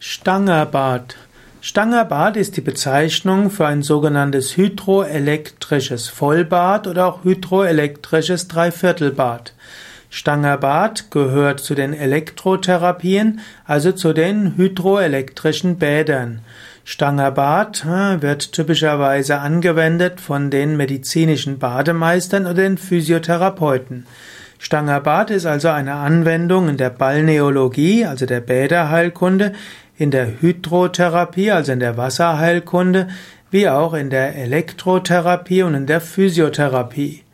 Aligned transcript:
Stangerbad. 0.00 1.16
Stangerbad 1.60 2.36
ist 2.36 2.56
die 2.56 2.60
Bezeichnung 2.60 3.50
für 3.50 3.66
ein 3.66 3.82
sogenanntes 3.82 4.56
hydroelektrisches 4.56 6.08
Vollbad 6.08 6.86
oder 6.86 7.06
auch 7.06 7.24
hydroelektrisches 7.24 8.46
Dreiviertelbad. 8.46 9.54
Stangerbad 10.08 11.10
gehört 11.10 11.58
zu 11.58 11.74
den 11.74 11.94
Elektrotherapien, 11.94 13.40
also 13.64 13.90
zu 13.90 14.12
den 14.12 14.56
hydroelektrischen 14.56 15.78
Bädern. 15.78 16.42
Stangerbad 16.84 17.84
äh, 17.84 18.22
wird 18.22 18.52
typischerweise 18.52 19.38
angewendet 19.40 20.20
von 20.20 20.48
den 20.50 20.76
medizinischen 20.76 21.58
Bademeistern 21.58 22.44
oder 22.46 22.62
den 22.62 22.78
Physiotherapeuten. 22.78 24.06
Stangerbad 24.60 25.30
ist 25.30 25.46
also 25.46 25.68
eine 25.68 25.94
Anwendung 25.94 26.68
in 26.68 26.76
der 26.76 26.90
Balneologie, 26.90 28.06
also 28.06 28.26
der 28.26 28.40
Bäderheilkunde, 28.40 29.52
in 29.98 30.10
der 30.10 30.40
Hydrotherapie, 30.40 31.50
also 31.50 31.72
in 31.72 31.80
der 31.80 31.96
Wasserheilkunde, 31.96 33.08
wie 33.50 33.68
auch 33.68 33.94
in 33.94 34.10
der 34.10 34.36
Elektrotherapie 34.36 35.62
und 35.62 35.74
in 35.74 35.86
der 35.86 36.00
Physiotherapie. 36.00 37.24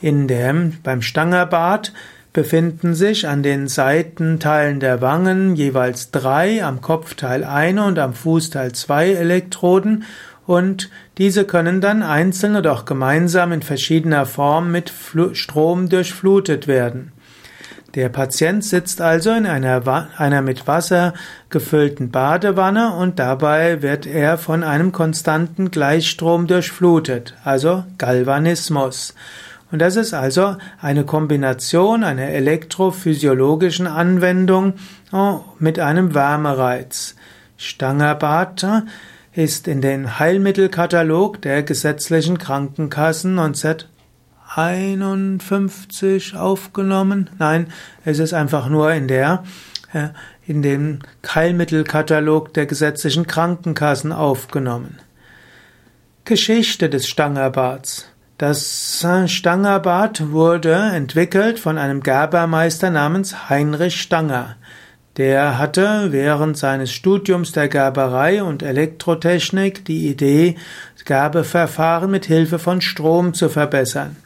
In 0.00 0.26
dem, 0.26 0.78
beim 0.82 1.00
Stangerbad 1.00 1.92
befinden 2.32 2.94
sich 2.94 3.28
an 3.28 3.42
den 3.42 3.68
Seitenteilen 3.68 4.80
der 4.80 5.00
Wangen 5.00 5.54
jeweils 5.54 6.10
drei, 6.10 6.64
am 6.64 6.80
Kopfteil 6.80 7.44
eine 7.44 7.84
und 7.84 7.98
am 7.98 8.14
Fußteil 8.14 8.72
zwei 8.72 9.12
Elektroden 9.12 10.04
und 10.44 10.90
diese 11.18 11.44
können 11.44 11.80
dann 11.80 12.02
einzeln 12.02 12.56
oder 12.56 12.72
auch 12.72 12.84
gemeinsam 12.84 13.52
in 13.52 13.62
verschiedener 13.62 14.26
Form 14.26 14.72
mit 14.72 14.92
Strom 15.34 15.88
durchflutet 15.88 16.66
werden. 16.66 17.12
Der 17.94 18.08
Patient 18.08 18.64
sitzt 18.64 19.02
also 19.02 19.32
in 19.32 19.44
einer, 19.44 20.08
einer 20.16 20.40
mit 20.40 20.66
Wasser 20.66 21.12
gefüllten 21.50 22.10
Badewanne 22.10 22.94
und 22.94 23.18
dabei 23.18 23.82
wird 23.82 24.06
er 24.06 24.38
von 24.38 24.64
einem 24.64 24.92
konstanten 24.92 25.70
Gleichstrom 25.70 26.46
durchflutet, 26.46 27.34
also 27.44 27.84
Galvanismus. 27.98 29.14
Und 29.70 29.80
das 29.80 29.96
ist 29.96 30.14
also 30.14 30.56
eine 30.80 31.04
Kombination 31.04 32.02
einer 32.02 32.28
elektrophysiologischen 32.28 33.86
Anwendung 33.86 34.74
oh, 35.12 35.40
mit 35.58 35.78
einem 35.78 36.14
Wärmereiz. 36.14 37.14
Stangerbad 37.58 38.66
ist 39.34 39.68
in 39.68 39.80
den 39.80 40.18
Heilmittelkatalog 40.18 41.40
der 41.42 41.62
gesetzlichen 41.62 42.38
Krankenkassen 42.38 43.38
1951 44.54 46.36
aufgenommen. 46.36 47.30
Nein, 47.38 47.68
es 48.04 48.18
ist 48.18 48.34
einfach 48.34 48.68
nur 48.68 48.92
in 48.92 49.08
der 49.08 49.44
äh, 49.92 50.08
in 50.46 50.62
den 50.62 51.00
Heilmittelkatalog 51.34 52.52
der 52.52 52.66
gesetzlichen 52.66 53.26
Krankenkassen 53.26 54.12
aufgenommen. 54.12 54.98
Geschichte 56.24 56.90
des 56.90 57.08
Stangerbads. 57.08 58.08
Das 58.38 59.06
Stangerbad 59.26 60.32
wurde 60.32 60.72
entwickelt 60.72 61.60
von 61.60 61.78
einem 61.78 62.02
Gerbermeister 62.02 62.90
namens 62.90 63.48
Heinrich 63.48 64.00
Stanger. 64.00 64.56
Der 65.18 65.58
hatte 65.58 66.10
während 66.10 66.56
seines 66.56 66.90
Studiums 66.90 67.52
der 67.52 67.68
Gerberei 67.68 68.42
und 68.42 68.62
Elektrotechnik 68.62 69.84
die 69.84 70.08
Idee, 70.08 70.56
Gerbeverfahren 71.04 72.10
mit 72.10 72.24
Hilfe 72.24 72.58
von 72.58 72.80
Strom 72.80 73.34
zu 73.34 73.50
verbessern. 73.50 74.16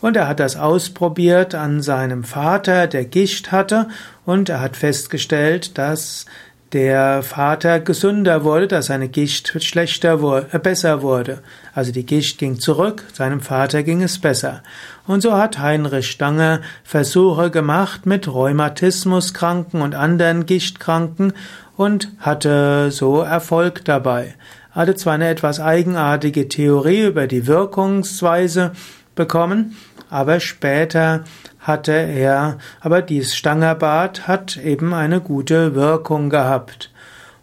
Und 0.00 0.16
er 0.16 0.26
hat 0.26 0.40
das 0.40 0.56
ausprobiert 0.56 1.54
an 1.54 1.82
seinem 1.82 2.24
Vater, 2.24 2.88
der 2.88 3.04
Gicht 3.04 3.52
hatte, 3.52 3.88
und 4.26 4.48
er 4.48 4.60
hat 4.60 4.76
festgestellt, 4.76 5.78
dass 5.78 6.26
der 6.74 7.22
Vater 7.22 7.78
gesünder 7.78 8.42
wurde, 8.42 8.66
dass 8.66 8.86
seine 8.86 9.08
Gicht 9.08 9.62
schlechter 9.62 10.20
wurde, 10.20 10.48
äh, 10.52 10.58
besser 10.58 11.02
wurde. 11.02 11.38
Also 11.72 11.92
die 11.92 12.04
Gicht 12.04 12.38
ging 12.38 12.58
zurück, 12.58 13.04
seinem 13.12 13.40
Vater 13.40 13.84
ging 13.84 14.02
es 14.02 14.18
besser. 14.18 14.62
Und 15.06 15.20
so 15.22 15.34
hat 15.34 15.60
Heinrich 15.60 16.10
Stanger 16.10 16.60
Versuche 16.82 17.50
gemacht 17.50 18.06
mit 18.06 18.26
Rheumatismuskranken 18.26 19.80
und 19.82 19.94
anderen 19.94 20.46
Gichtkranken 20.46 21.32
und 21.76 22.08
hatte 22.18 22.90
so 22.90 23.22
Erfolg 23.22 23.84
dabei. 23.84 24.34
Hatte 24.72 24.96
zwar 24.96 25.14
eine 25.14 25.28
etwas 25.28 25.60
eigenartige 25.60 26.48
Theorie 26.48 27.04
über 27.04 27.28
die 27.28 27.46
Wirkungsweise 27.46 28.72
bekommen, 29.14 29.76
aber 30.14 30.38
später 30.38 31.24
hatte 31.58 31.90
er, 31.90 32.58
aber 32.80 33.02
dieses 33.02 33.34
Stangerbad 33.34 34.28
hat 34.28 34.56
eben 34.56 34.94
eine 34.94 35.20
gute 35.20 35.74
Wirkung 35.74 36.30
gehabt. 36.30 36.92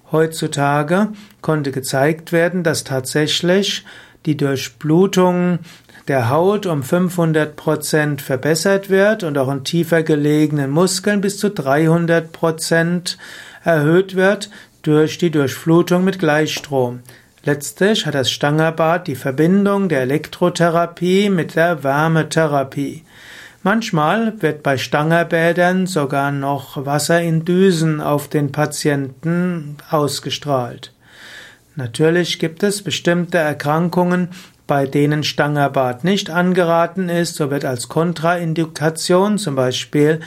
Heutzutage 0.09 1.09
konnte 1.41 1.73
gezeigt 1.73 2.31
werden, 2.31 2.63
dass 2.63 2.85
tatsächlich 2.85 3.83
die 4.25 4.37
Durchblutung 4.37 5.59
der 6.07 6.29
Haut 6.29 6.65
um 6.65 6.81
500 6.81 7.57
Prozent 7.57 8.21
verbessert 8.21 8.89
wird 8.89 9.23
und 9.23 9.37
auch 9.37 9.51
in 9.51 9.65
tiefer 9.65 10.01
gelegenen 10.01 10.71
Muskeln 10.71 11.19
bis 11.19 11.39
zu 11.39 11.49
300 11.49 12.31
Prozent 12.31 13.17
erhöht 13.65 14.15
wird 14.15 14.49
durch 14.81 15.17
die 15.17 15.29
Durchflutung 15.29 16.05
mit 16.05 16.19
Gleichstrom. 16.19 17.01
Letztlich 17.43 18.05
hat 18.05 18.13
das 18.13 18.29
Stangerbad 18.29 19.07
die 19.07 19.15
Verbindung 19.15 19.89
der 19.89 20.01
Elektrotherapie 20.01 21.31
mit 21.31 21.55
der 21.55 21.83
Wärmetherapie. 21.83 23.03
Manchmal 23.63 24.39
wird 24.41 24.61
bei 24.61 24.77
Stangerbädern 24.77 25.87
sogar 25.87 26.31
noch 26.31 26.85
Wasser 26.85 27.19
in 27.21 27.43
Düsen 27.43 27.99
auf 27.99 28.27
den 28.27 28.51
Patienten 28.51 29.77
ausgestrahlt. 29.89 30.93
Natürlich 31.75 32.37
gibt 32.37 32.61
es 32.61 32.83
bestimmte 32.83 33.39
Erkrankungen, 33.39 34.29
bei 34.67 34.85
denen 34.85 35.23
Stangerbad 35.23 36.03
nicht 36.03 36.29
angeraten 36.29 37.09
ist, 37.09 37.35
so 37.35 37.49
wird 37.49 37.65
als 37.65 37.89
Kontraindikation 37.89 39.39
zum 39.39 39.55
Beispiel 39.55 40.19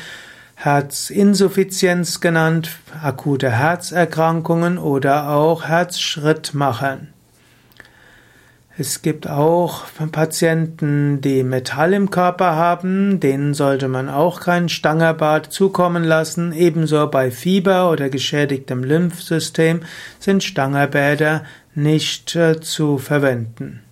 Herzinsuffizienz 0.64 2.22
genannt, 2.22 2.78
akute 3.02 3.50
Herzerkrankungen 3.50 4.78
oder 4.78 5.28
auch 5.28 5.64
Herzschrittmachern. 5.64 7.08
Es 8.78 9.03
gibt 9.03 9.28
auch 9.28 9.82
Patienten, 10.10 11.20
die 11.20 11.42
Metall 11.42 11.92
im 11.92 12.10
Körper 12.10 12.56
haben, 12.56 13.20
denen 13.20 13.53
sollte 13.53 13.88
man 13.88 14.08
auch 14.08 14.41
kein 14.41 14.70
Stangerbad 14.70 15.53
zukommen 15.53 16.03
lassen. 16.03 16.54
Ebenso 16.54 17.08
bei 17.08 17.30
Fieber 17.30 17.91
oder 17.91 18.08
geschädigtem 18.08 18.82
Lymphsystem 18.82 19.80
sind 20.19 20.42
Stangerbäder 20.42 21.44
nicht 21.74 22.34
äh, 22.36 22.58
zu 22.62 22.97
verwenden. 22.97 23.82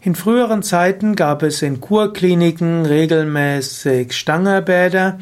In 0.00 0.16
früheren 0.16 0.64
Zeiten 0.64 1.14
gab 1.14 1.44
es 1.44 1.62
in 1.62 1.80
Kurkliniken 1.80 2.84
regelmäßig 2.84 4.12
Stangerbäder. 4.12 5.18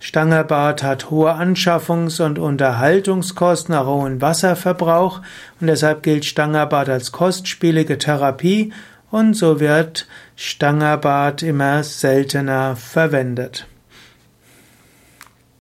Stangerbad 0.00 0.82
hat 0.82 1.10
hohe 1.10 1.32
Anschaffungs- 1.32 2.22
und 2.22 2.38
Unterhaltungskosten, 2.38 3.74
auch 3.74 3.86
hohen 3.86 4.20
Wasserverbrauch 4.20 5.20
und 5.60 5.66
deshalb 5.66 6.02
gilt 6.02 6.24
Stangerbad 6.24 6.88
als 6.88 7.10
kostspielige 7.10 7.98
Therapie 7.98 8.72
und 9.10 9.34
so 9.34 9.58
wird 9.58 10.06
Stangerbad 10.36 11.42
immer 11.42 11.82
seltener 11.82 12.76
verwendet. 12.76 13.66